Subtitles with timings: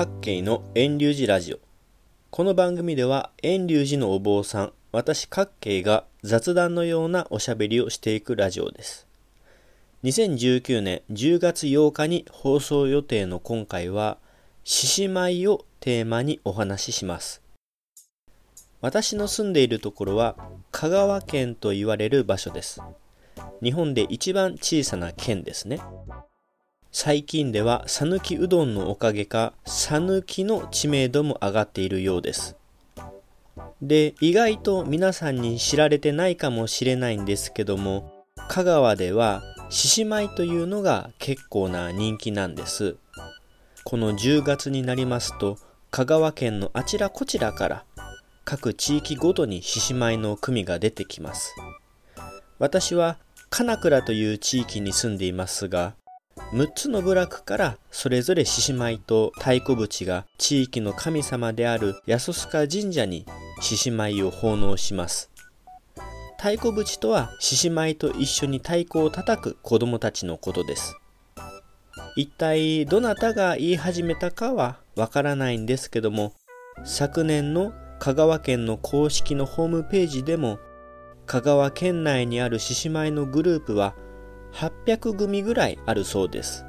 [0.00, 1.58] 各慶の遠隆寺ラジオ。
[2.30, 9.06] この番組では遠隆寺のお坊さん私各慶が雑談のようなおしゃべりをしていくラジオです。
[10.04, 14.16] 2019年10月8日に放送予定の今回は
[14.64, 17.42] 獅子舞をテーマにお話しします。
[18.80, 20.34] 私の住んでいるところは
[20.70, 22.80] 香川県と言われる場所です。
[23.62, 25.78] 日本で一番小さな県ですね。
[26.92, 32.56] 最近では讃岐うどんのおかげか讃岐の知名度も上がっているようです。
[33.80, 42.96] で意外と皆さんに知られてないかもしれないんですけども香川では獅子舞というのが結構な人気なんです。
[43.84, 45.58] この10月になりますと
[45.92, 47.84] 香川県のあちらこちらから
[48.44, 51.54] 各地域ごとに獅子舞の組が出てきます。
[52.58, 53.16] 私は
[53.48, 55.94] 金倉という地域に住んでいますが
[56.52, 63.24] 6つの部落からそれぞれ獅子舞と太鼓淵が地域の神様である安須賀神社に
[63.60, 65.30] 獅子舞を奉納します。
[66.38, 70.96] 太鼓淵とは獅子舞と一緒に太鼓を叩く子供たちのことです。
[72.16, 76.32] 一体どなたが言い始めたかはわからないんですけども
[76.84, 80.58] 昨年の香川県の公式のホームページでも
[81.26, 83.94] 香川県内にある獅子舞のグループは
[84.52, 86.64] 800組ぐらいあるそうです。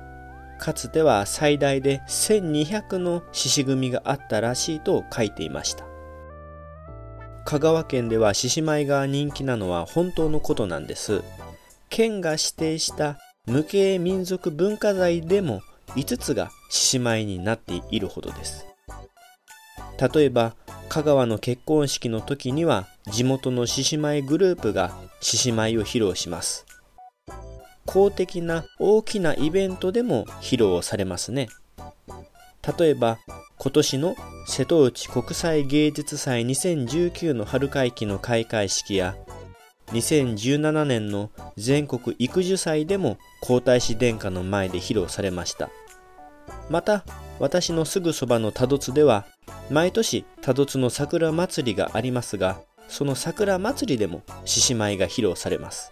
[0.59, 5.85] かつては最大で1200の獅子組があったらしいと書いていました。
[7.45, 11.23] 香川県では獅子舞が人気なのは本当のことなんです。
[11.89, 15.61] 県が指定した無形民族文化財でも
[15.95, 18.67] 5つが獅子舞になっているほどです。
[20.13, 20.55] 例えば
[20.89, 26.65] 香川の結婚式の時には地元の獅子舞グループが獅子舞を披露します。
[27.91, 31.49] 公的な大きなイベントでも披露されますね。
[32.77, 33.19] 例えば
[33.57, 34.15] 今年の
[34.47, 39.15] 瀬戸内国際芸術祭2019の春会期の開会式や
[39.87, 45.69] 2017年の全国育樹祭でも皇太子殿下の前で披露されました。
[46.69, 47.03] また
[47.39, 49.25] 私のすぐそばの多度津では
[49.69, 55.91] 毎年多度津の桜祭りがありますがその桜祭りでも獅子舞が披露されます。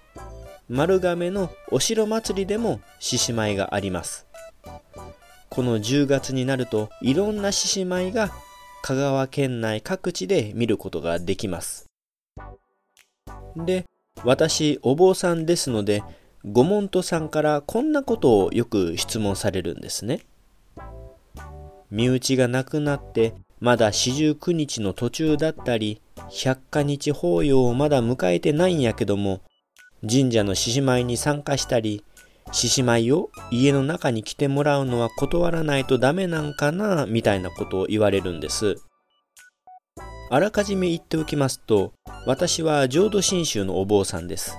[0.69, 4.27] 丸亀のお城祭りでも獅子舞があります。
[5.49, 8.31] この10月になるといろんな獅子舞が
[8.83, 11.87] 香川県内各地で見ることができます。
[13.55, 13.85] で
[14.23, 16.03] 私お坊さんですので
[16.45, 20.21] ご門徒さんからこんなことをよく質問されるんですね。
[21.89, 25.99] 身内が亡くなってまだ四十九日の途中だったり
[26.29, 29.41] 百花日法要をまだ迎えてないんやけども
[30.07, 32.03] 神社の獅子舞に参加したり、
[32.51, 38.75] 獅子舞を家の中に来てもらうのは断らないとダメなんかな、みたいなことを言われるんです。
[40.31, 41.93] あらかじめ言っておきますと、
[42.25, 44.55] 私は浄土真宗のお坊さんです。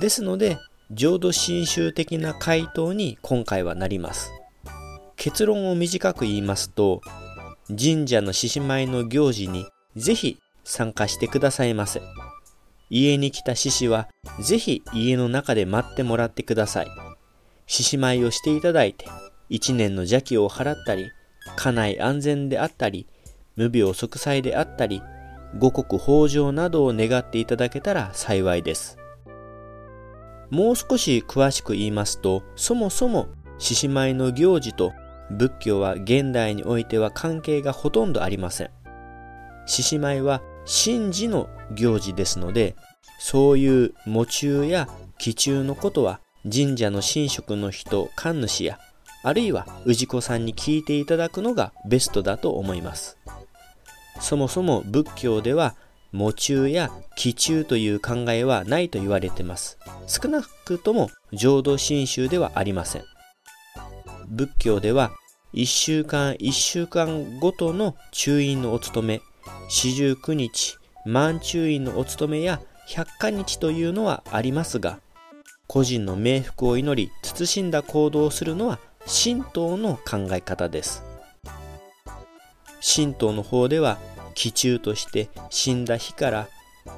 [0.00, 0.58] ですので、
[0.90, 4.32] 浄土真宗的な回答に今回はなります。
[5.16, 7.00] 結論を短く言いますと、
[7.68, 9.66] 神社の獅子舞の行事に
[9.96, 12.00] ぜひ参加してくださいませ。
[12.90, 14.08] 家に来た獅子は、
[14.40, 16.86] ぜひ家の中で待ってもらってください。
[17.66, 19.06] 獅子舞をしていただいて、
[19.48, 21.10] 一年の邪気を払ったり、
[21.56, 23.06] 家内安全であったり、
[23.56, 25.02] 無病息災であったり、
[25.58, 28.98] 五穀豊穣などを願っていただけたら幸いです。
[30.50, 33.28] もう少し詳しく言いますと、そもそも
[33.58, 34.92] 獅子舞の行事と
[35.30, 38.70] 仏教は現代においては関係がほとんどありません。
[39.66, 42.76] 獅子舞は神事の行事ですので、
[43.18, 48.78] そういう喪中や祈中のことは神社の神職の人、神主や、
[49.22, 53.18] あるいは氏子さんに聞いていただくのがベストだと思います。
[54.20, 55.74] そもそも仏教では
[56.12, 59.78] 喪中や祈中という考えはないと言われてます。
[60.06, 63.04] 少なくとも浄土真宗ではありません。
[64.28, 65.12] 仏教では
[65.54, 69.22] 1週間1週間ごとの中院のお勤め
[69.68, 75.00] 四十九日、満中院のお勤めや百花日というのはありますが、
[75.66, 81.04] 個人の冥福を祈り、慎んだ行動をするのは神道の考え方です。
[82.80, 83.98] 神道の方では、
[84.34, 86.48] 期中として死んだ日から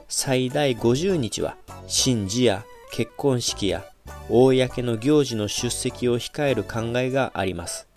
[0.08, 1.56] 最大50日は
[1.88, 3.84] 神事や結婚式や
[4.28, 7.88] 公の行事の出席を控える考えがあります。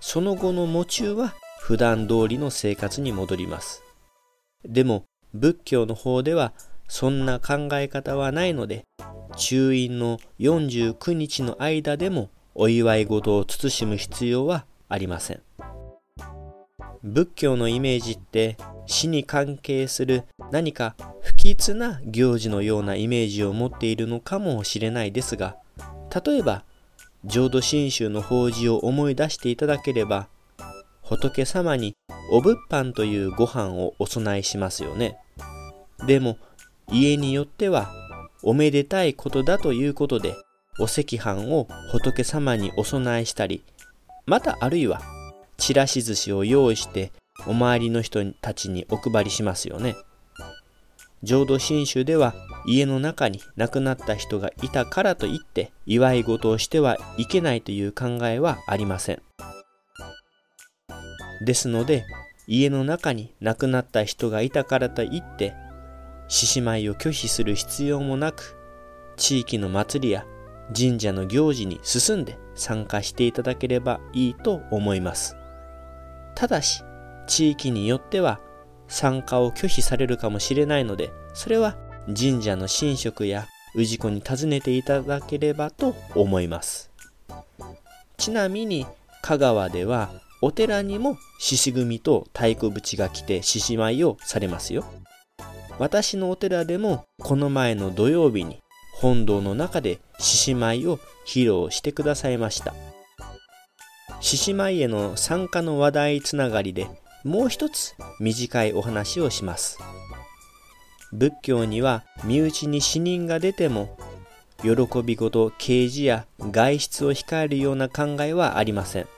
[0.00, 3.84] その後の喪中は普段通りの生活に戻ります。
[4.64, 5.04] でも
[5.34, 6.52] 仏教の方では
[6.88, 8.84] そんな考え方はないので
[9.36, 15.42] 中院の49日の間でもお祝い事を慎む必要はありません。
[17.02, 25.56] 仏教のイメージって死に関係する何か不吉な行事のようなイメージを持っているのかもしれないですが
[26.24, 26.64] 例えば
[27.24, 30.28] 浄土真宗の法事を思い出していただければ
[31.10, 31.96] 仏様に
[32.30, 35.18] お仏飯というご飯をお供えしますよね
[36.06, 36.38] でも
[36.90, 37.90] 家によっては
[38.42, 40.34] おめでたいことだということで
[40.78, 43.62] お赤飯を仏様にお供えしたり
[44.24, 45.02] またあるいは
[45.58, 47.12] ちらし寿司を用意して
[47.46, 49.96] お周りの人たちにお配りしますよね。
[51.22, 52.34] 浄土真宗では
[52.66, 59.22] 家の中に亡くなった人がいたからといって祝い事をしてはいけないという考えはありません。
[61.40, 62.04] ですので
[62.46, 65.54] 家の中に亡くなった人がいたからといって
[66.28, 68.56] 獅子舞を拒否する必要もなく
[69.16, 70.24] 地域の祭りや
[70.74, 75.36] 神社の行事に進んで参加していただければいいと思います。
[76.34, 76.82] ただし、
[77.26, 78.40] 地域によっては
[78.88, 81.76] 参加を拒否されるかもしれないので、それは
[82.06, 86.90] 神社の神職や氏子に尋ねていただければと思います。
[88.16, 88.86] ちなみに、
[89.22, 90.10] 香川では
[90.42, 94.84] お寺にも獅子組と太鼓淵が来て獅子舞をされますよ。
[95.78, 98.62] 私のお寺でもこの前の土曜日に
[98.94, 102.74] 本堂の中で獅子舞を披露してくださいました。
[104.20, 106.86] 獅子舞への参加の話題つながりで
[107.24, 109.78] もう一つ短いお話をします。
[111.12, 113.98] 仏教には身内に死人が出ても
[114.62, 119.08] 喜び事、啓示や外出を控えるような考えはありません。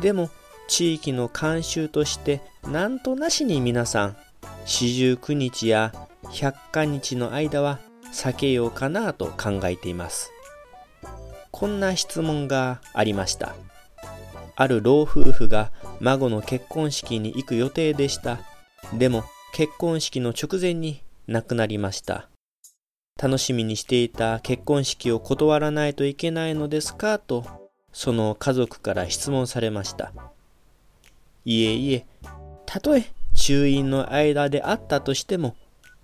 [0.00, 0.28] でも
[0.68, 4.16] 地域の慣習としてなんとなしに皆さん
[4.64, 5.92] 四十九日や
[6.32, 7.78] 百花日の間は
[8.12, 10.30] 避けようかなと考えています。
[11.50, 13.54] こんな質問がありました。
[14.56, 18.38] ある老夫婦が孫の結婚式に行く予定でした。
[18.92, 22.28] でも結婚式の直前に亡くなりました。
[23.22, 27.44] 楽しみにしていた結婚式を断らないといけないのですかと、
[27.92, 30.12] その家族から質問されました。
[31.44, 32.06] いえいえ、
[32.66, 33.04] たとえ
[33.34, 35.56] 中院の間であったとしても、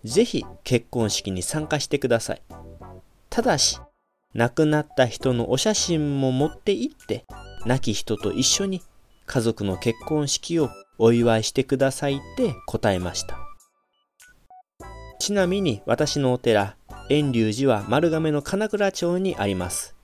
[0.04, 2.42] ぜひ結婚式に参加してください。
[3.30, 3.80] ただし、
[4.34, 7.24] 亡くなった人のお写真も持って行って、
[7.66, 8.82] 亡き人と一緒に
[9.26, 13.36] 家族の結婚式をお祝いしてくださいって答えました。
[15.18, 16.76] ちなみに私のお寺、
[17.08, 19.94] 遠隆寺は丸亀の金倉町にあります。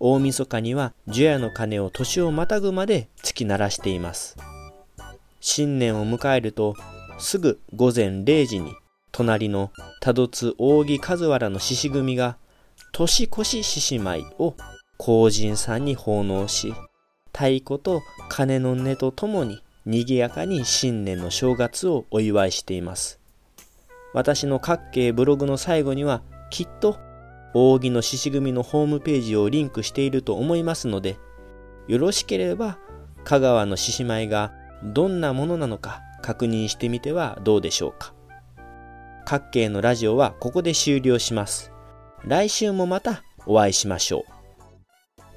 [0.00, 4.36] 大晦日には除夜の鐘を年をまたぐまで突き鳴らしています。
[5.40, 6.74] 新年を迎えると
[7.18, 8.74] すぐ午前0時に
[9.12, 9.70] 隣の
[10.00, 12.36] 多度津扇和原の獅子組が
[12.92, 14.54] 年越し獅子舞を
[14.96, 16.74] 皇人さんに奉納し
[17.32, 23.18] 太鼓と鐘の音とともに賑やかに新年の正月をお祝いしています。
[24.12, 26.98] 私の各系ブログの最後にはきっと
[27.54, 31.18] 扇の獅子組のホームページをリンクしていると思いますので
[31.86, 32.78] よろしければ
[33.24, 34.52] 香川の獅子舞が
[34.84, 38.14] どんなものなのか確認してみてはどうでしょうか
[39.24, 41.70] 各系のラジオはここで終了します。
[42.24, 44.22] 来週もまたお会いしましょう。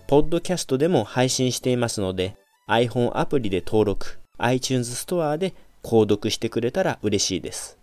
[0.07, 2.37] ポッドキャストでも配信していますので
[2.69, 7.80] iPhone アプリで登録、iTunes ストアで購読してくれたら嬉しいです。